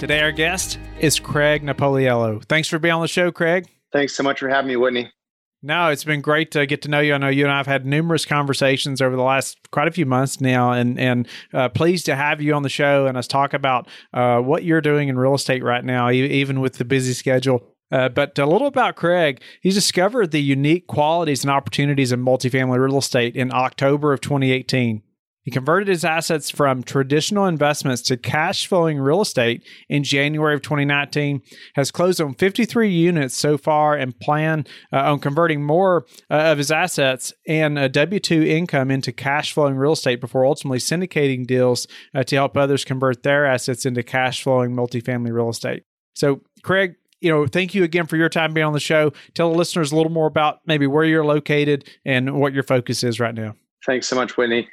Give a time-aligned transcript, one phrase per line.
[0.00, 2.42] Today, our guest is Craig Napoliello.
[2.46, 3.66] Thanks for being on the show, Craig.
[3.92, 5.12] Thanks so much for having me, Whitney.
[5.62, 7.12] No, it's been great to get to know you.
[7.12, 10.06] I know you and I have had numerous conversations over the last quite a few
[10.06, 13.52] months now, and and uh, pleased to have you on the show and us talk
[13.52, 17.62] about uh, what you're doing in real estate right now, even with the busy schedule.
[17.92, 19.42] Uh, but a little about Craig.
[19.60, 25.02] He's discovered the unique qualities and opportunities in multifamily real estate in October of 2018.
[25.42, 30.62] He converted his assets from traditional investments to cash flowing real estate in January of
[30.62, 31.40] 2019,
[31.74, 36.58] has closed on 53 units so far, and plan uh, on converting more uh, of
[36.58, 42.22] his assets and W-2 income into cash flowing real estate before ultimately syndicating deals uh,
[42.24, 45.84] to help others convert their assets into cash flowing multifamily real estate.
[46.14, 49.12] So, Craig, you know, thank you again for your time being on the show.
[49.34, 53.02] Tell the listeners a little more about maybe where you're located and what your focus
[53.04, 53.54] is right now.
[53.86, 54.68] Thanks so much, Whitney.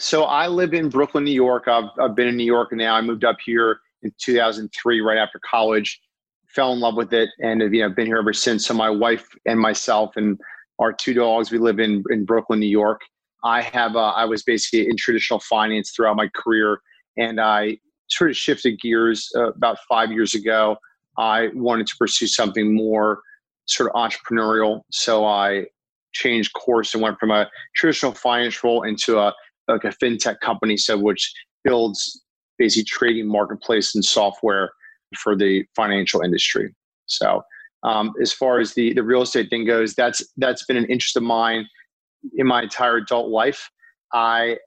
[0.00, 1.68] So I live in Brooklyn, New York.
[1.68, 2.94] I've, I've been in New York now.
[2.94, 6.00] I moved up here in 2003, right after college.
[6.48, 8.66] Fell in love with it, and have you know been here ever since.
[8.66, 10.40] So my wife and myself and
[10.78, 13.02] our two dogs, we live in in Brooklyn, New York.
[13.44, 16.80] I have uh, I was basically in traditional finance throughout my career,
[17.18, 17.76] and I
[18.08, 20.76] sort of shifted gears uh, about five years ago.
[21.18, 23.20] I wanted to pursue something more
[23.66, 25.66] sort of entrepreneurial, so I
[26.12, 29.32] changed course and went from a traditional finance role into a
[29.68, 31.32] like a fintech company, so which
[31.64, 32.22] builds
[32.58, 34.70] basically trading marketplace and software
[35.18, 36.74] for the financial industry.
[37.06, 37.42] So
[37.82, 41.16] um, as far as the the real estate thing goes, that's that's been an interest
[41.16, 41.66] of mine
[42.34, 43.70] in my entire adult life.
[44.12, 44.58] I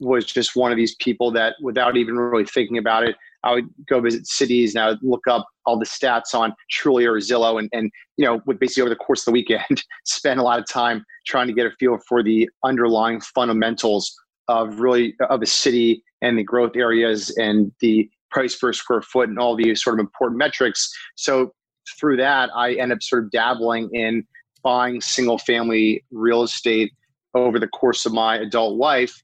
[0.00, 3.68] was just one of these people that, without even really thinking about it, I would
[3.88, 7.58] go visit cities and I would look up all the stats on Trulia or Zillow,
[7.58, 10.58] and and you know, would basically over the course of the weekend spend a lot
[10.58, 14.14] of time trying to get a feel for the underlying fundamentals
[14.48, 19.28] of really of a city and the growth areas and the price per square foot
[19.28, 20.92] and all these sort of important metrics.
[21.14, 21.52] So
[22.00, 24.24] through that, I end up sort of dabbling in
[24.62, 26.92] buying single family real estate
[27.34, 29.14] over the course of my adult life.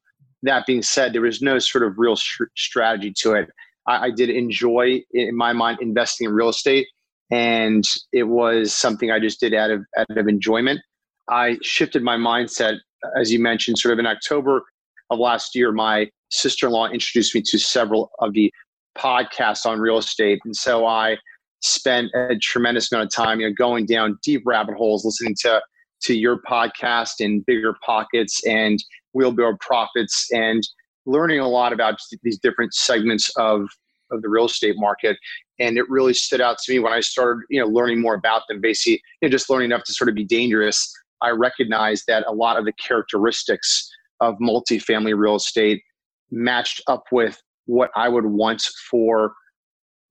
[0.43, 3.49] That being said, there was no sort of real sh- strategy to it.
[3.87, 6.87] I, I did enjoy, in my mind, investing in real estate,
[7.31, 10.81] and it was something I just did out of out of enjoyment.
[11.29, 12.79] I shifted my mindset,
[13.19, 14.63] as you mentioned, sort of in October
[15.11, 18.53] of last year, my sister in law introduced me to several of the
[18.97, 20.41] podcasts on real estate.
[20.45, 21.17] And so I
[21.61, 25.61] spent a tremendous amount of time, you know, going down deep rabbit holes, listening to
[26.03, 30.63] to your podcast and BiggerPockets and Wheelbarrow Profits and
[31.11, 33.67] learning a lot about these different segments of
[34.11, 35.17] of the real estate market
[35.61, 38.43] and it really stood out to me when i started you know learning more about
[38.49, 42.25] them basically you know, just learning enough to sort of be dangerous i recognized that
[42.27, 43.89] a lot of the characteristics
[44.21, 45.83] of multifamily real estate
[46.31, 49.35] matched up with what I would want for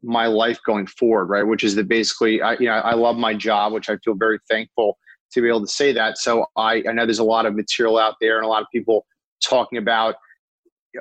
[0.02, 1.44] my life going forward, right?
[1.44, 4.40] Which is that basically, I, you know, I love my job, which I feel very
[4.50, 4.98] thankful
[5.34, 6.18] to be able to say that.
[6.18, 8.68] So I, I know there's a lot of material out there and a lot of
[8.74, 9.06] people
[9.44, 10.16] talking about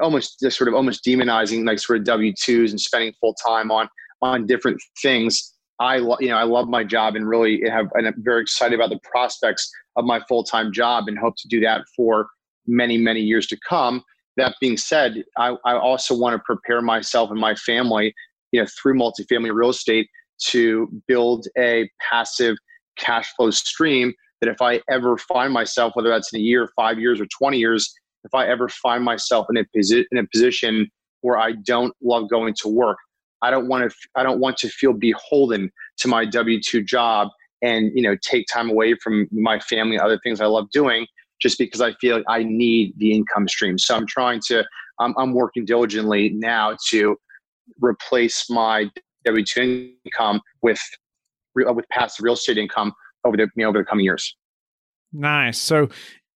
[0.00, 3.70] almost just sort of almost demonizing like sort of W twos and spending full time
[3.70, 3.88] on
[4.22, 5.54] on different things.
[5.80, 8.78] I lo- you know I love my job and really have and I'm very excited
[8.78, 12.28] about the prospects of my full time job and hope to do that for
[12.68, 14.02] many, many years to come.
[14.36, 18.14] That being said, I, I also want to prepare myself and my family,
[18.52, 20.08] you know, through multifamily real estate
[20.50, 22.56] to build a passive
[22.96, 27.00] cash flow stream that if I ever find myself, whether that's in a year, five
[27.00, 27.92] years, or 20 years,
[28.28, 29.64] if I ever find myself in a,
[30.10, 30.90] in a position
[31.22, 32.98] where I don't love going to work,
[33.42, 37.28] I don't want to, I don't want to feel beholden to my W 2 job
[37.62, 41.06] and, you know, take time away from my family, and other things I love doing
[41.40, 43.78] just because I feel like I need the income stream.
[43.78, 44.64] So I'm trying to,
[45.00, 47.16] I'm, I'm working diligently now to
[47.80, 48.90] replace my
[49.24, 50.80] W two income with
[51.68, 52.92] uh, with passive real estate income
[53.24, 54.36] over the you know, over the coming years.
[55.12, 55.58] Nice.
[55.58, 55.88] So,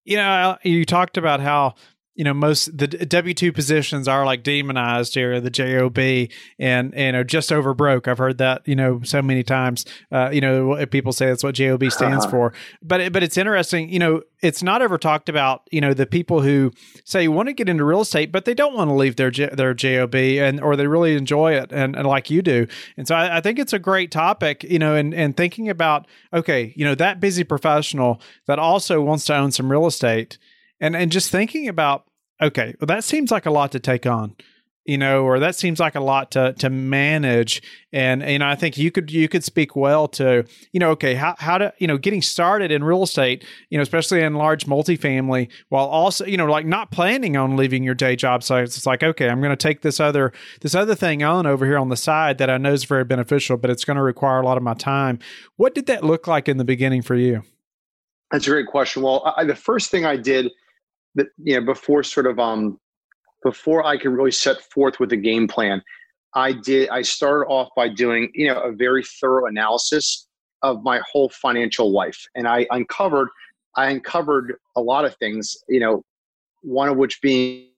[0.04, 1.74] you know, you talked about how
[2.14, 7.16] you know most the W two positions are like demonized here, the job and and
[7.16, 8.06] are just over broke.
[8.06, 9.86] I've heard that you know so many times.
[10.10, 12.30] Uh, you know people say that's what job stands uh-huh.
[12.30, 13.88] for, but it, but it's interesting.
[13.88, 15.66] You know it's not ever talked about.
[15.70, 16.72] You know the people who
[17.04, 19.72] say want to get into real estate, but they don't want to leave their their
[19.72, 22.66] job and or they really enjoy it and, and like you do.
[22.96, 24.64] And so I, I think it's a great topic.
[24.64, 29.24] You know, and and thinking about okay, you know that busy professional that also wants
[29.26, 30.38] to own some real estate
[30.82, 32.04] and and just thinking about
[32.42, 34.36] okay well that seems like a lot to take on
[34.84, 37.62] you know or that seems like a lot to to manage.
[37.92, 41.14] And you know i think you could you could speak well to you know okay
[41.14, 44.64] how how to you know getting started in real estate you know especially in large
[44.64, 48.86] multifamily while also you know like not planning on leaving your day job so it's
[48.86, 50.32] like okay i'm going to take this other
[50.62, 53.58] this other thing on over here on the side that i know is very beneficial
[53.58, 55.18] but it's going to require a lot of my time.
[55.56, 57.42] What did that look like in the beginning for you?
[58.30, 59.02] That's a great question.
[59.02, 60.50] Well I, the first thing i did
[61.14, 62.78] that you know before sort of um
[63.42, 65.82] before I could really set forth with a game plan,
[66.34, 70.28] I did I started off by doing you know a very thorough analysis
[70.62, 73.28] of my whole financial life, and I uncovered
[73.76, 75.56] I uncovered a lot of things.
[75.68, 76.02] You know,
[76.62, 77.68] one of which being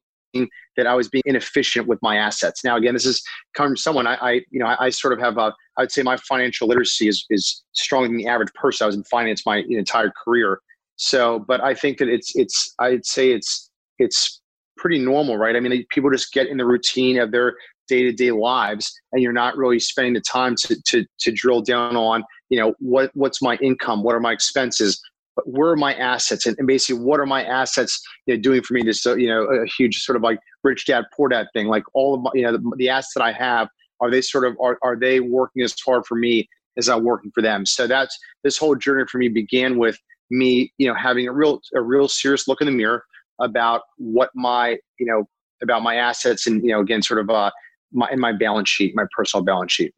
[0.76, 2.64] that I was being inefficient with my assets.
[2.64, 3.22] Now, again, this is
[3.54, 5.92] coming from someone I, I you know, I, I, sort of have a, I would
[5.92, 8.84] say my financial literacy is is stronger than the average person.
[8.84, 10.60] I was in finance my entire career,
[10.96, 14.40] so, but I think that it's it's I'd say it's it's
[14.76, 15.56] pretty normal, right?
[15.56, 17.54] I mean, people just get in the routine of their
[17.88, 21.62] day to day lives, and you're not really spending the time to to to drill
[21.62, 25.00] down on you know what what's my income, what are my expenses,
[25.44, 28.74] where are my assets, and, and basically what are my assets you know, doing for
[28.74, 28.82] me?
[28.82, 31.66] This you know a huge sort of like rich dad poor dad thing.
[31.66, 33.68] Like all of my you know the, the assets that I have
[34.00, 37.32] are they sort of are are they working as hard for me as I'm working
[37.34, 37.66] for them?
[37.66, 39.98] So that's this whole journey for me began with
[40.30, 43.04] me, you know, having a real a real serious look in the mirror
[43.40, 45.24] about what my, you know,
[45.62, 47.50] about my assets and you know, again, sort of uh,
[47.92, 49.92] my in my balance sheet, my personal balance sheet.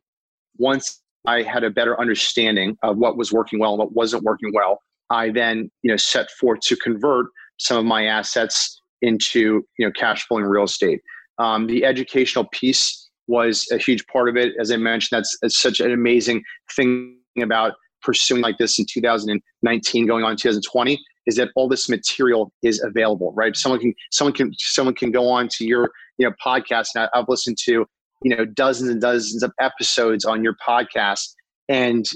[0.59, 4.53] Once I had a better understanding of what was working well and what wasn't working
[4.55, 4.81] well,
[5.11, 7.27] I then, you know, set forth to convert
[7.59, 11.01] some of my assets into, you know, cash flowing real estate.
[11.39, 14.55] Um, the educational piece was a huge part of it.
[14.61, 16.43] As I mentioned, that's, that's such an amazing
[16.75, 17.73] thing about
[18.07, 23.35] pursuing like this in 2019 going on 2020 is that all this material is available
[23.37, 23.57] right?
[23.57, 26.91] Someone can someone can someone can go on to your you know podcast.
[26.95, 27.85] And i've listened to
[28.23, 31.35] you know dozens and dozens of episodes on your podcast.
[31.69, 32.07] And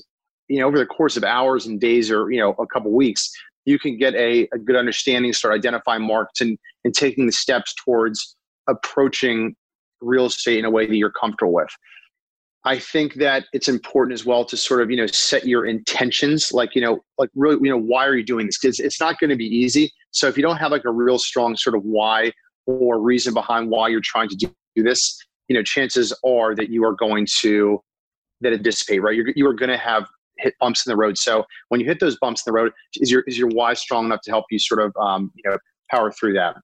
[0.49, 3.31] you know over the course of hours and days or you know a couple weeks
[3.67, 7.75] you can get a, a good understanding start identifying markets and and taking the steps
[7.85, 8.37] towards
[8.69, 9.55] approaching
[10.01, 11.69] real estate in a way that you're comfortable with
[12.65, 16.53] I think that it's important as well to sort of, you know, set your intentions,
[16.53, 18.59] like, you know, like really, you know, why are you doing this?
[18.59, 19.91] Because it's not going to be easy.
[20.11, 22.33] So if you don't have like a real strong sort of why
[22.67, 25.19] or reason behind why you're trying to do this,
[25.49, 27.81] you know, chances are that you are going to,
[28.43, 29.17] that it dissipate, right?
[29.17, 30.07] You're, you are going to have
[30.39, 31.17] hit bumps in the road.
[31.17, 34.05] So when you hit those bumps in the road, is your, is your why strong
[34.05, 35.57] enough to help you sort of, um, you know,
[35.91, 36.57] power through that?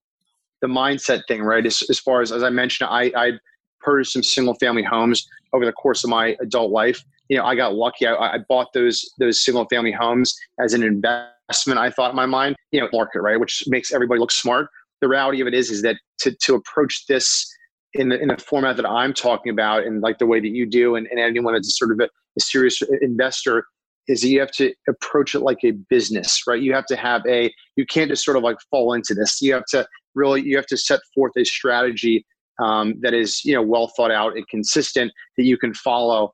[0.60, 1.64] The mindset thing, right?
[1.64, 3.32] As, as far as, as I mentioned, I, I,
[3.80, 7.02] purchased some single family homes over the course of my adult life.
[7.28, 8.06] You know, I got lucky.
[8.06, 11.78] I, I bought those those single family homes as an investment.
[11.78, 14.68] I thought in my mind, you know, market right, which makes everybody look smart.
[15.00, 17.46] The reality of it is, is that to to approach this
[17.94, 20.66] in the in the format that I'm talking about, and like the way that you
[20.66, 23.64] do, and, and anyone that's sort of a, a serious investor,
[24.08, 26.62] is that you have to approach it like a business, right?
[26.62, 29.40] You have to have a, you can't just sort of like fall into this.
[29.40, 32.24] You have to really, you have to set forth a strategy
[32.58, 36.32] um, that is you know well thought out and consistent that you can follow.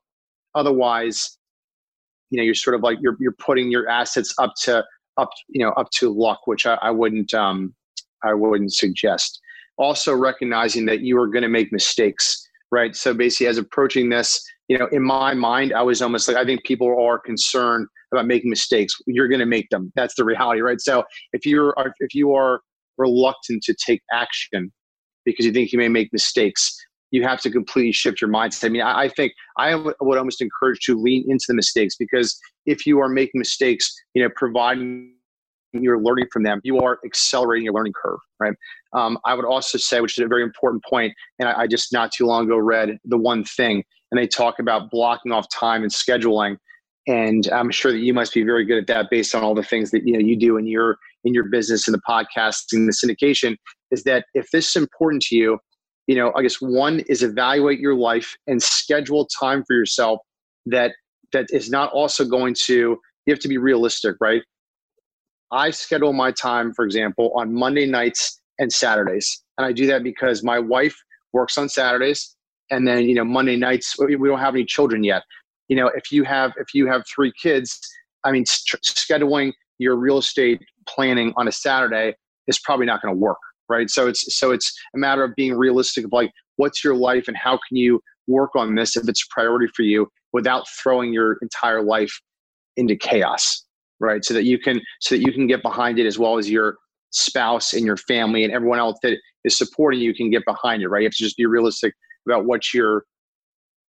[0.55, 1.37] Otherwise,
[2.29, 4.83] you know you're sort of like you're you're putting your assets up to
[5.17, 7.73] up you know up to luck, which I, I wouldn't um,
[8.23, 9.39] I wouldn't suggest.
[9.77, 12.95] Also recognizing that you are going to make mistakes, right?
[12.95, 16.45] So basically, as approaching this, you know, in my mind, I was almost like I
[16.45, 18.93] think people are concerned about making mistakes.
[19.07, 19.91] You're going to make them.
[19.95, 20.79] That's the reality, right?
[20.79, 21.03] So
[21.33, 22.61] if you're if you are
[22.97, 24.71] reluctant to take action
[25.25, 26.75] because you think you may make mistakes.
[27.11, 28.65] You have to completely shift your mindset.
[28.65, 32.39] I mean, I, I think I would almost encourage to lean into the mistakes because
[32.65, 35.13] if you are making mistakes, you know, providing
[35.73, 38.53] you're learning from them, you are accelerating your learning curve, right?
[38.93, 41.91] Um, I would also say, which is a very important point, and I, I, just
[41.91, 45.81] not too long ago read the one thing, and they talk about blocking off time
[45.81, 46.57] and scheduling,
[47.07, 49.63] and I'm sure that you must be very good at that based on all the
[49.63, 52.93] things that you know you do in your in your business and the podcasting, the
[52.93, 53.57] syndication
[53.93, 55.59] is that if this is important to you,
[56.07, 60.19] you know, I guess one is evaluate your life and schedule time for yourself
[60.65, 60.91] that
[61.31, 64.41] that is not also going to you have to be realistic, right?
[65.51, 69.43] I schedule my time, for example, on Monday nights and Saturdays.
[69.57, 70.95] And I do that because my wife
[71.31, 72.35] works on Saturdays
[72.71, 75.23] and then, you know, Monday nights, we don't have any children yet.
[75.69, 77.79] You know, if you have, if you have three kids,
[78.23, 82.15] I mean, scheduling your real estate planning on a Saturday
[82.47, 83.37] is probably not going to work.
[83.73, 83.89] Right.
[83.89, 87.35] So it's, so it's a matter of being realistic of like, what's your life and
[87.35, 91.37] how can you work on this if it's a priority for you without throwing your
[91.41, 92.13] entire life
[92.77, 93.65] into chaos
[93.99, 94.23] right?
[94.23, 96.77] So that you can so that you can get behind it as well as your
[97.11, 100.89] spouse and your family and everyone else that is supporting you can get behind it
[100.89, 101.01] right?
[101.01, 101.93] You have to just be realistic
[102.27, 103.05] about what your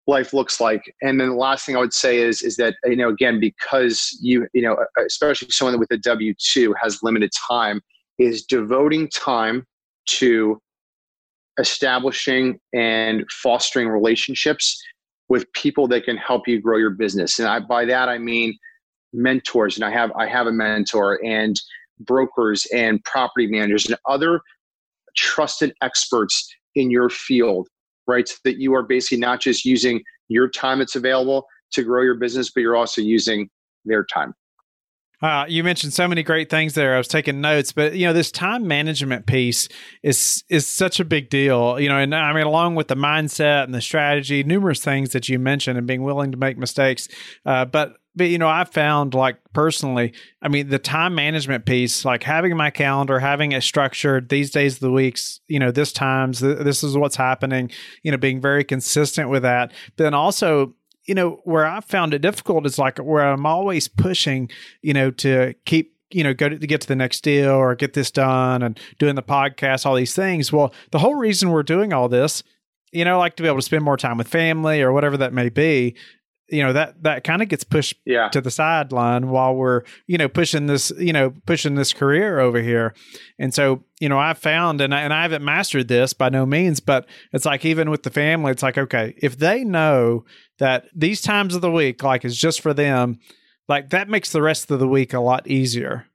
[0.07, 0.83] life looks like.
[1.03, 4.17] And then the last thing i would say is is that you know again because
[4.21, 4.77] you you know
[5.07, 7.81] especially someone with a w2 has limited time
[8.19, 9.67] is devoting time
[10.07, 10.61] to
[11.59, 14.83] establishing and fostering relationships
[15.29, 17.39] with people that can help you grow your business.
[17.39, 18.57] And I, by that I mean
[19.13, 19.77] mentors.
[19.77, 21.59] And I have I have a mentor and
[22.01, 24.41] brokers and property managers and other
[25.17, 27.69] trusted experts in your field,
[28.07, 28.29] right?
[28.29, 32.17] So that you are basically not just using your time that's available to grow your
[32.17, 33.49] business, but you're also using
[33.85, 34.35] their time.
[35.25, 36.95] Uh, you mentioned so many great things there.
[36.95, 39.71] I was taking notes, but you know this time management piece
[40.03, 41.81] is is such a big deal.
[41.81, 45.27] You know, and I mean, along with the mindset and the strategy, numerous things that
[45.31, 47.09] you mentioned, and being willing to make mistakes.
[47.47, 50.13] Uh, but but you know, I found like personally,
[50.43, 54.75] I mean, the time management piece, like having my calendar, having it structured these days
[54.75, 57.71] of the weeks, you know, this times, th- this is what's happening.
[58.03, 59.73] You know, being very consistent with that.
[59.97, 60.75] But then also
[61.07, 64.51] you know, where I found it difficult is like where I'm always pushing,
[64.83, 67.75] you know, to keep you know go to, to, get to the next deal or
[67.75, 71.63] get this done and doing the podcast all these things well the whole reason we're
[71.63, 72.43] doing all this
[72.93, 75.33] you know like to be able to spend more time with family or whatever that
[75.33, 75.97] may be
[76.49, 78.29] you know that that kind of gets pushed yeah.
[78.29, 82.61] to the sideline while we're you know pushing this you know pushing this career over
[82.61, 82.95] here
[83.39, 86.45] and so you know i found and I, and I haven't mastered this by no
[86.45, 90.25] means but it's like even with the family it's like okay if they know
[90.59, 93.19] that these times of the week like is just for them
[93.69, 96.07] like that makes the rest of the week a lot easier.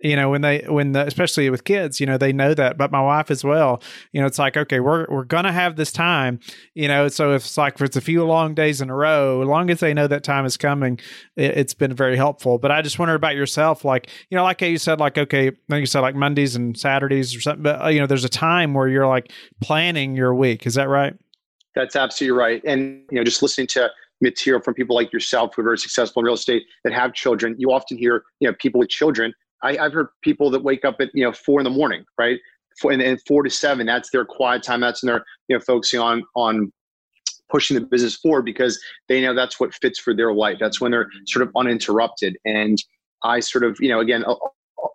[0.00, 2.92] You know when they when the, especially with kids you know they know that but
[2.92, 6.38] my wife as well you know it's like okay we're we're gonna have this time
[6.72, 9.42] you know so if it's like if it's a few long days in a row
[9.42, 11.00] as long as they know that time is coming
[11.34, 12.58] it, has been very helpful.
[12.58, 15.80] But i just wonder about yourself like you know like you said like okay like
[15.80, 18.74] you said like mondays and saturdays or something but uh, you know there's a time
[18.74, 20.64] where you're like planning your week.
[20.64, 21.14] Is that right
[21.74, 25.62] that's absolutely right and you know just listening to material from people like yourself who
[25.62, 28.80] are very successful in real estate that have children you often hear you know people
[28.80, 29.32] with children
[29.62, 32.38] I, have heard people that wake up at you know four in the morning, right?
[32.80, 34.80] Four, and, and four to seven, that's their quiet time.
[34.80, 36.72] That's when they're you know focusing on on
[37.50, 40.58] pushing the business forward because they know that's what fits for their life.
[40.60, 42.36] That's when they're sort of uninterrupted.
[42.44, 42.78] And
[43.24, 44.24] I sort of you know again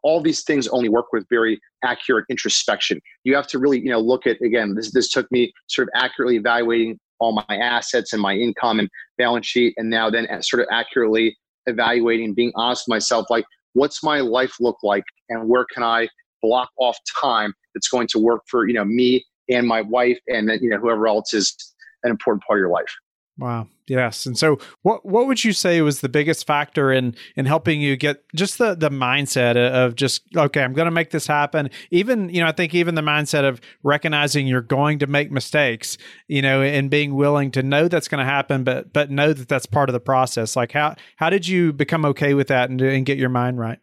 [0.02, 3.02] all these things only work with very accurate introspection.
[3.24, 4.76] You have to really, you know, look at again.
[4.76, 8.90] This this took me sort of accurately evaluating all my assets and my income and
[9.18, 11.38] balance sheet, and now then sort of accurately
[11.68, 16.08] evaluating, being honest with myself, like what's my life look like and where can I
[16.42, 20.50] block off time that's going to work for, you know, me and my wife and
[20.62, 21.56] you know, whoever else is
[22.04, 22.94] an important part of your life.
[23.38, 23.68] Wow.
[23.88, 24.26] Yes.
[24.28, 27.98] And so what what would you say was the biggest factor in in helping you
[27.98, 31.70] get just the the mindset of just okay, I'm going to make this happen.
[31.90, 35.98] Even, you know, I think even the mindset of recognizing you're going to make mistakes,
[36.28, 39.50] you know, and being willing to know that's going to happen but but know that
[39.50, 40.56] that's part of the process.
[40.56, 43.80] Like how how did you become okay with that and and get your mind right?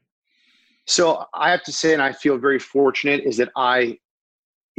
[0.86, 3.98] So I have to say, and I feel very fortunate, is that I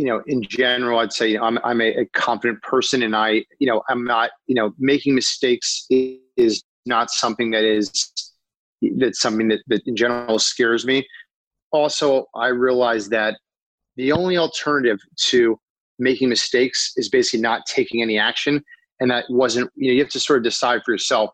[0.02, 3.68] you know, in general, I'd say I'm I'm a, a, confident person, and I, you
[3.68, 8.12] know, I'm not, you know, making mistakes is not something that is
[8.98, 11.08] that's something that, that in general scares me.
[11.72, 13.38] Also, I realize that
[13.96, 15.60] the only alternative to
[16.00, 18.64] making mistakes is basically not taking any action,
[19.02, 19.70] and that wasn't.
[19.76, 21.30] You know, you have to sort of decide for yourself.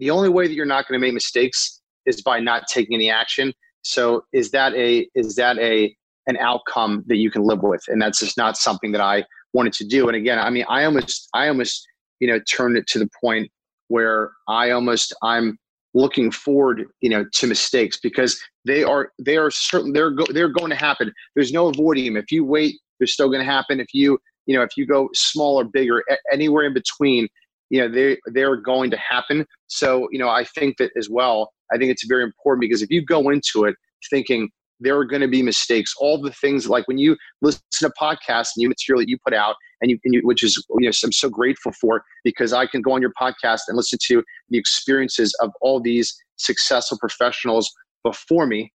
[0.00, 3.08] The only way that you're not going to make mistakes is by not taking any
[3.08, 3.54] action.
[3.80, 7.82] So, is that a is that a an outcome that you can live with.
[7.88, 10.08] And that's just not something that i wanted to do.
[10.08, 11.86] And again i mean i almost i almost
[12.20, 13.50] you know turned it to the point
[13.88, 15.58] where i almost i'm
[15.94, 20.48] looking forward you know to mistakes because they are they are certain they're go, they're
[20.48, 21.12] going to happen.
[21.34, 22.16] There's no avoiding them.
[22.16, 23.80] If you wait they're still going to happen.
[23.80, 26.02] If you you know if you go small or bigger
[26.32, 27.28] anywhere in between
[27.70, 29.44] you know they they're going to happen.
[29.66, 32.90] So you know i think that as well i think it's very important because if
[32.90, 33.74] you go into it
[34.10, 34.50] thinking
[34.82, 35.94] there are going to be mistakes.
[35.98, 39.34] All the things like when you listen to podcasts and you material that you put
[39.34, 42.66] out, and you, and you, which is you know I'm so grateful for because I
[42.66, 47.70] can go on your podcast and listen to the experiences of all these successful professionals
[48.04, 48.72] before me,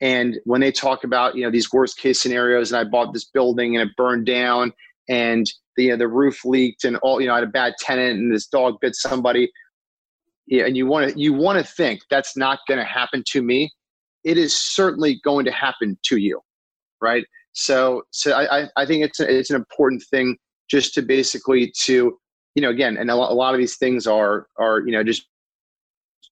[0.00, 3.26] And when they talk about, you know, these worst case scenarios, and I bought this
[3.26, 4.72] building and it burned down
[5.08, 7.74] and the, you know, the roof leaked and all, you know, I had a bad
[7.78, 9.50] tenant and this dog bit somebody.
[10.46, 13.42] Yeah, and you want to you want to think that's not going to happen to
[13.42, 13.70] me.
[14.24, 16.40] It is certainly going to happen to you,
[17.00, 17.24] right?
[17.52, 20.36] So, so I, I think it's a, it's an important thing
[20.70, 22.16] just to basically to
[22.54, 25.26] you know again, and a lot of these things are are you know just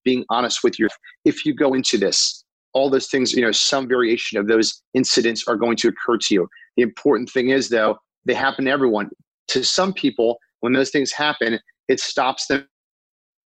[0.04, 0.88] being honest with you.
[1.24, 5.46] If you go into this, all those things, you know, some variation of those incidents
[5.48, 6.48] are going to occur to you.
[6.76, 9.10] The important thing is, though, they happen to everyone.
[9.48, 12.66] To some people, when those things happen, it stops them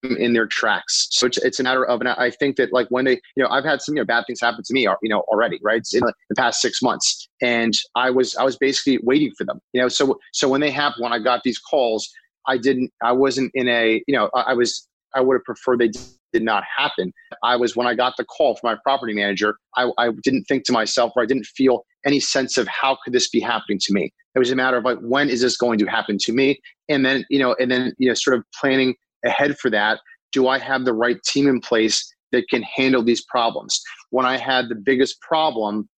[0.03, 1.07] in their tracks.
[1.11, 3.49] So it's, it's a matter of, and I think that like when they, you know,
[3.49, 5.81] I've had some, you know, bad things happen to me, uh, you know, already, right?
[5.93, 7.27] In the past six months.
[7.41, 10.71] And I was, I was basically waiting for them, you know, so, so when they
[10.71, 12.09] happened, when I got these calls,
[12.47, 15.91] I didn't, I wasn't in a, you know, I was, I would have preferred they
[16.33, 17.11] did not happen.
[17.43, 20.63] I was, when I got the call from my property manager, I, I didn't think
[20.65, 23.93] to myself, or I didn't feel any sense of how could this be happening to
[23.93, 24.11] me.
[24.33, 26.59] It was a matter of like, when is this going to happen to me?
[26.87, 29.99] And then, you know, and then, you know, sort of planning ahead for that.
[30.31, 33.81] Do I have the right team in place that can handle these problems?
[34.09, 35.89] When I had the biggest problem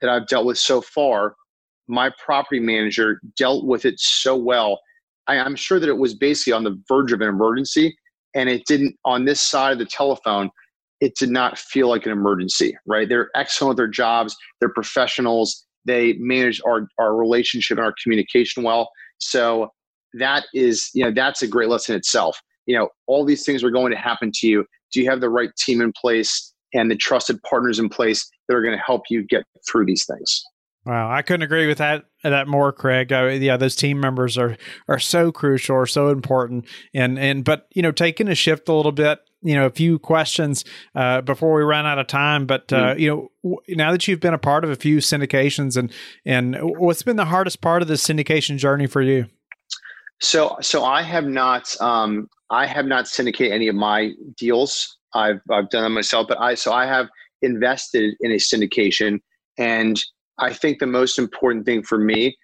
[0.00, 1.34] that I've dealt with so far,
[1.86, 4.80] my property manager dealt with it so well.
[5.26, 7.96] I, am sure that it was basically on the verge of an emergency,
[8.34, 10.50] and it didn't on this side of the telephone
[11.00, 15.66] it did not feel like an emergency right they're excellent at their jobs they're professionals
[15.84, 19.68] they manage our, our relationship and our communication well so
[20.14, 23.70] that is you know that's a great lesson itself you know all these things are
[23.70, 26.96] going to happen to you do you have the right team in place and the
[26.96, 30.44] trusted partners in place that are going to help you get through these things
[30.88, 33.12] Wow, I couldn't agree with that that more, Craig.
[33.12, 34.56] Uh, yeah, those team members are
[34.88, 38.72] are so crucial, are so important, and and but you know, taking a shift a
[38.72, 39.18] little bit.
[39.42, 42.46] You know, a few questions uh, before we run out of time.
[42.46, 43.00] But uh, mm.
[43.00, 45.92] you know, w- now that you've been a part of a few syndications, and
[46.24, 49.26] and what's been the hardest part of the syndication journey for you?
[50.20, 54.96] So, so I have not, um, I have not syndicated any of my deals.
[55.14, 57.08] I've I've done them myself, but I so I have
[57.40, 59.20] invested in a syndication
[59.58, 60.02] and
[60.38, 62.36] I think the most important thing for me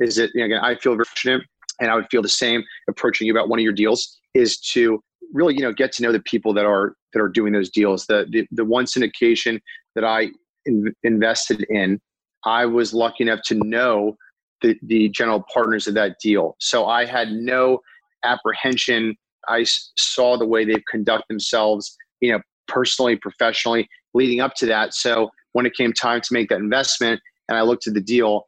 [0.00, 1.42] is that, you know, again, I feel fortunate
[1.80, 5.02] and I would feel the same approaching you about one of your deals is to
[5.32, 8.06] really, you know, get to know the people that are, that are doing those deals.
[8.06, 9.60] The, the, the one syndication
[9.94, 10.28] that I
[10.66, 12.00] in, invested in,
[12.44, 14.16] I was lucky enough to know
[14.62, 16.56] the, the general partners of that deal.
[16.60, 17.80] So I had no
[18.24, 19.16] apprehension.
[19.48, 19.64] I
[19.96, 24.94] saw the way they've conduct themselves, you know, personally, professionally leading up to that.
[24.94, 28.46] So when it came time to make that investment and I looked at the deal,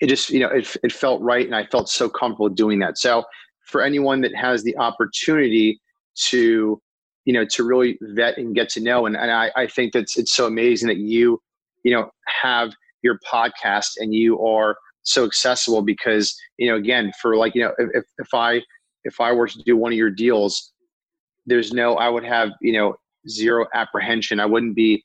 [0.00, 1.46] it just, you know, it, it felt right.
[1.46, 2.98] And I felt so comfortable doing that.
[2.98, 3.24] So
[3.66, 5.80] for anyone that has the opportunity
[6.28, 6.80] to,
[7.24, 10.16] you know, to really vet and get to know, and, and I, I think that's,
[10.18, 11.40] it's so amazing that you,
[11.82, 12.10] you know,
[12.42, 17.62] have your podcast and you are so accessible because, you know, again, for like, you
[17.62, 18.62] know, if, if I,
[19.04, 20.72] if I were to do one of your deals,
[21.46, 22.96] there's no, I would have, you know,
[23.28, 24.40] zero apprehension.
[24.40, 25.02] I wouldn't be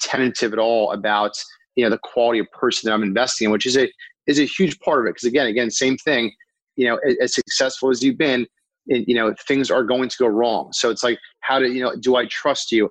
[0.00, 1.32] tentative at all about
[1.76, 3.90] you know the quality of person that I'm investing in, which is a
[4.26, 5.14] is a huge part of it.
[5.14, 6.32] Because again, again, same thing.
[6.76, 8.46] You know, as, as successful as you've been,
[8.86, 10.70] it, you know, things are going to go wrong.
[10.72, 11.94] So it's like, how do you know?
[11.96, 12.90] Do I trust you?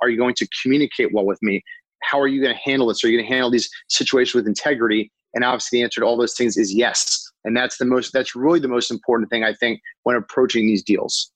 [0.00, 1.62] Are you going to communicate well with me?
[2.02, 3.04] How are you going to handle this?
[3.04, 5.12] Are you going to handle these situations with integrity?
[5.34, 7.30] And obviously, the answer to all those things is yes.
[7.44, 8.12] And that's the most.
[8.12, 11.30] That's really the most important thing I think when approaching these deals.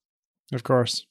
[0.52, 1.04] Of course.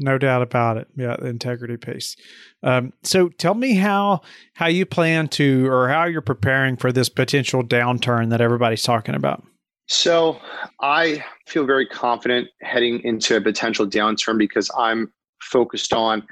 [0.00, 0.86] No doubt about it.
[0.96, 2.14] Yeah, the integrity piece.
[2.62, 4.20] Um, so tell me how
[4.54, 9.16] how you plan to or how you're preparing for this potential downturn that everybody's talking
[9.16, 9.44] about.
[9.88, 10.38] So
[10.80, 16.22] I feel very confident heading into a potential downturn because I'm focused on,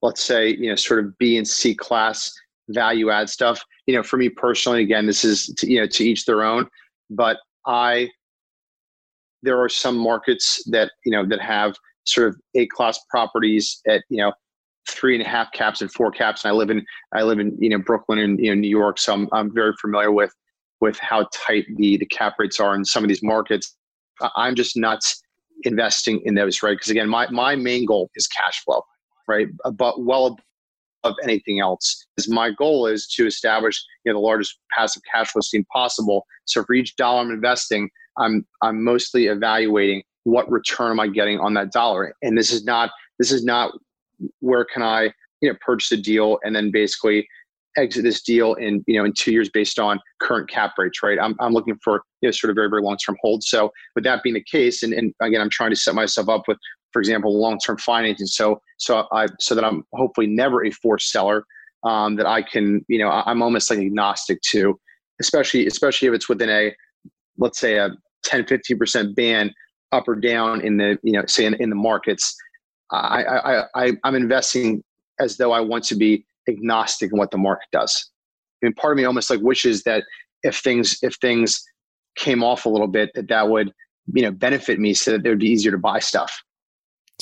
[0.00, 2.32] let's say, you know, sort of B and C class
[2.72, 3.62] value add stuff.
[3.86, 6.68] You know, for me personally, again, this is to, you know to each their own.
[7.10, 8.10] But I,
[9.42, 14.02] there are some markets that you know that have sort of A class properties at
[14.08, 14.32] you know
[14.88, 16.44] three and a half caps and four caps.
[16.44, 18.98] And I live in I live in you know Brooklyn and you know New York,
[18.98, 20.32] so I'm I'm very familiar with
[20.80, 23.76] with how tight the the cap rates are in some of these markets.
[24.36, 25.22] I'm just nuts
[25.64, 26.76] investing in those, right?
[26.76, 28.82] Because again, my my main goal is cash flow,
[29.28, 29.48] right?
[29.74, 30.38] But well
[31.02, 35.30] above anything else, is my goal is to establish you know the largest passive cash
[35.30, 36.24] flow stream possible.
[36.44, 41.40] So for each dollar I'm investing, I'm I'm mostly evaluating what return am I getting
[41.40, 42.14] on that dollar?
[42.22, 43.72] And this is not this is not
[44.40, 47.26] where can I you know purchase a deal and then basically
[47.76, 51.18] exit this deal in you know in two years based on current cap rates right
[51.18, 54.04] i'm, I'm looking for you know sort of very very long term hold so with
[54.04, 56.58] that being the case and, and again i'm trying to set myself up with
[56.92, 61.10] for example long term financing so so i so that i'm hopefully never a forced
[61.10, 61.44] seller
[61.84, 64.78] um, that I can, you know, I'm almost like agnostic to,
[65.20, 66.74] especially especially if it's within a,
[67.38, 67.90] let's say a
[68.24, 69.52] 10, 15% band
[69.90, 72.34] up or down in the, you know, say in, in the markets.
[72.92, 74.82] I, I, I, I'm investing
[75.18, 78.10] as though I want to be agnostic in what the market does.
[78.62, 80.04] I mean, part of me almost like wishes that
[80.42, 81.62] if things if things
[82.16, 83.72] came off a little bit, that that would
[84.12, 86.42] you know benefit me so that it would be easier to buy stuff.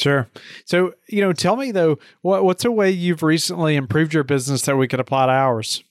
[0.01, 0.29] Sure.
[0.65, 4.63] So, you know, tell me though, what, what's a way you've recently improved your business
[4.63, 5.85] that we could apply to ours?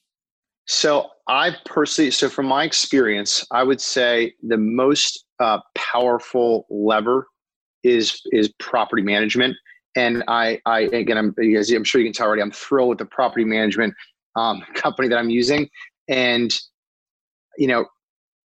[0.66, 7.28] So, I personally, so from my experience, I would say the most uh, powerful lever
[7.84, 9.56] is is property management.
[9.96, 12.98] And I, I again, I'm, as I'm sure you can tell already, I'm thrilled with
[12.98, 13.94] the property management
[14.36, 15.70] um, company that I'm using.
[16.08, 16.52] And
[17.58, 17.86] you know,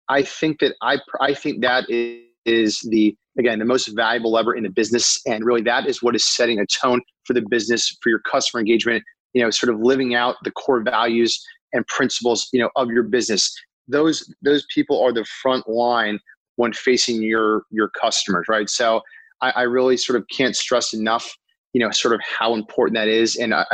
[0.09, 4.55] I think that I, I think that is, is the again the most valuable lever
[4.55, 5.19] in the business.
[5.25, 8.59] And really that is what is setting a tone for the business for your customer
[8.59, 11.43] engagement you know sort of living out the core values
[11.73, 13.53] and principles you know of your business.
[13.87, 16.19] Those those people are the front line
[16.55, 18.69] when facing your your customers right?
[18.69, 19.01] So
[19.41, 21.35] i, I really sort of can't stress enough
[21.75, 23.35] you know sort of how important that is.
[23.35, 23.65] And I,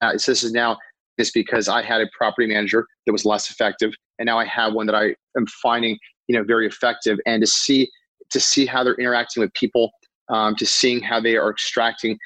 [0.00, 0.78] I, this is now
[1.18, 4.72] is because I had a property manager that was less effective, and now I have
[4.72, 7.18] one that I am finding you know very effective.
[7.26, 7.90] And to see
[8.30, 9.90] to see how they're interacting with people,
[10.28, 12.18] um, to seeing how they are extracting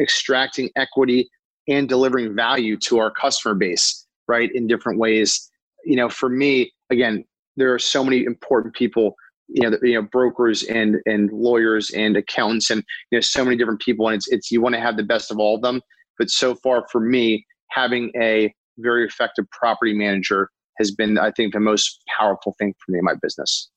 [0.00, 1.28] extracting equity
[1.68, 5.50] and delivering value to our customer base, right, in different ways.
[5.84, 7.24] You know, for me, again,
[7.56, 9.14] there are so many important people
[9.48, 13.56] you know, you know, brokers and and lawyers and accountants and you know, so many
[13.56, 15.80] different people, and it's it's you want to have the best of all of them.
[16.18, 21.52] But so far, for me, having a very effective property manager has been, I think,
[21.52, 23.70] the most powerful thing for me in my business.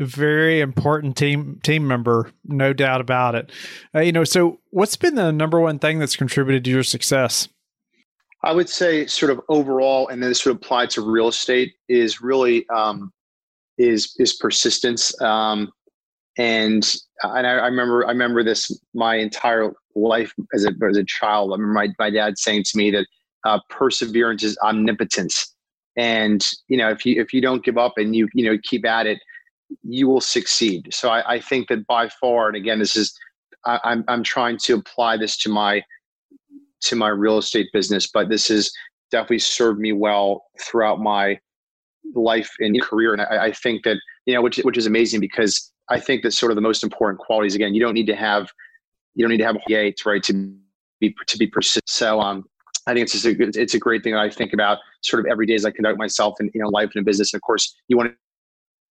[0.00, 3.52] Very important team team member, no doubt about it.
[3.94, 7.48] Uh, you know, so what's been the number one thing that's contributed to your success?
[8.42, 12.22] I would say, sort of overall, and then this would apply to real estate, is
[12.22, 13.12] really um,
[13.76, 15.20] is is persistence.
[15.20, 15.70] Um,
[16.38, 21.04] and and I, I, remember I remember this my entire life as a as a
[21.04, 21.50] child.
[21.50, 23.06] I remember my my dad saying to me that
[23.44, 25.54] uh, perseverance is omnipotence,
[25.96, 28.86] and you know if you if you don't give up and you you know keep
[28.86, 29.18] at it,
[29.82, 30.92] you will succeed.
[30.92, 33.16] So I, I think that by far, and again, this is
[33.66, 35.82] I, I'm I'm trying to apply this to my
[36.82, 38.70] to my real estate business, but this has
[39.10, 41.38] definitely served me well throughout my
[42.14, 43.12] life and career.
[43.12, 46.32] And I, I think that you know which which is amazing because I think that
[46.32, 47.54] sort of the most important qualities.
[47.54, 48.48] Again, you don't need to have
[49.14, 50.54] you don't need to have gates right to
[51.00, 51.88] be to be persistent.
[51.88, 52.44] So um,
[52.86, 55.30] I think it's just a it's a great thing that I think about sort of
[55.30, 57.32] every day as I conduct myself in you know life and business.
[57.32, 58.16] And of course, you want to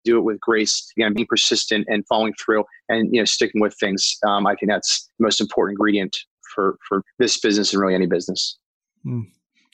[0.03, 0.91] do it with grace.
[0.97, 4.15] Again, being persistent and following through, and you know sticking with things.
[4.27, 6.17] Um, I think that's the most important ingredient
[6.53, 8.57] for for this business and really any business.
[9.05, 9.27] Mm.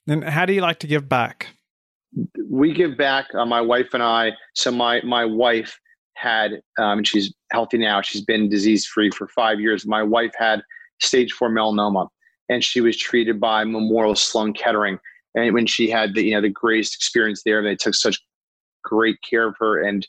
[0.08, 1.48] And how do you like to give back?
[2.50, 3.26] We give back.
[3.34, 4.32] Uh, my wife and I.
[4.54, 5.78] So my my wife
[6.16, 8.02] had, um, and she's healthy now.
[8.02, 9.86] She's been disease free for five years.
[9.86, 10.62] My wife had
[11.02, 12.08] stage four melanoma,
[12.50, 15.00] and she was treated by Memorial Sloan Kettering.
[15.36, 18.20] And when she had the you know the greatest experience there, they took such
[18.86, 20.08] great care of her and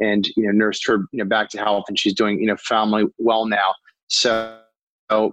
[0.00, 2.56] and you know nursed her you know back to health, and she's doing you know
[2.56, 3.74] family well now.
[4.08, 4.58] So,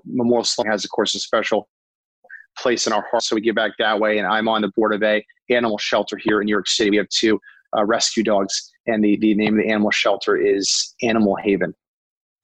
[0.05, 1.67] Memorial Sloan has of course a special
[2.57, 4.17] place in our heart, so we give back that way.
[4.17, 6.91] And I'm on the board of a animal shelter here in New York City.
[6.91, 7.39] We have two
[7.75, 11.73] uh, rescue dogs and the, the name of the animal shelter is Animal Haven.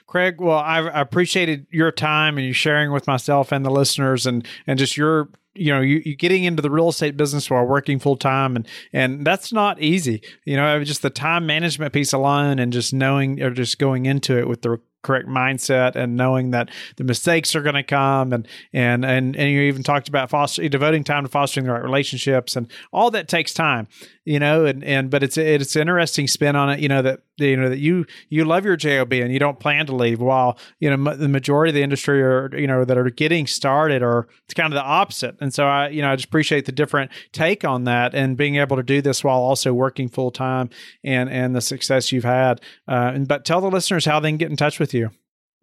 [0.10, 4.44] Craig, well, I've appreciated your time and you sharing with myself and the listeners, and
[4.66, 8.00] and just your you know you, you getting into the real estate business while working
[8.00, 10.24] full time, and and that's not easy.
[10.46, 14.40] You know, just the time management piece alone, and just knowing or just going into
[14.40, 18.48] it with the correct mindset and knowing that the mistakes are going to come and
[18.74, 22.58] and and and you even talked about foster devoting time to fostering the right relationships
[22.58, 23.88] and all that takes time
[24.30, 27.22] you know and and but it's it's an interesting spin on it you know that
[27.38, 30.56] you know that you you love your job and you don't plan to leave while
[30.80, 34.28] you know the majority of the industry are you know that are getting started or
[34.46, 37.10] it's kind of the opposite and so i you know i just appreciate the different
[37.32, 40.70] take on that and being able to do this while also working full time
[41.04, 44.38] and and the success you've had uh, and but tell the listeners how they can
[44.38, 45.10] get in touch with you?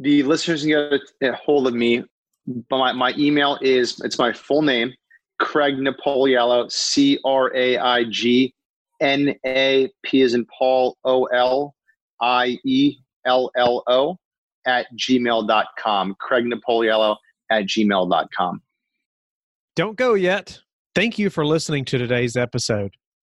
[0.00, 0.70] The listeners can
[1.20, 2.02] get a hold of me.
[2.70, 4.92] My, my email is it's my full name,
[5.38, 8.52] Craig Napoliello, C R A I G
[9.00, 11.74] N A P is in Paul O L
[12.20, 14.16] I E L L O
[14.66, 16.16] at gmail.com.
[16.18, 17.16] Craig Napoliello
[17.50, 18.62] at gmail.com.
[19.76, 20.60] Don't go yet.
[20.94, 22.94] Thank you for listening to today's episode.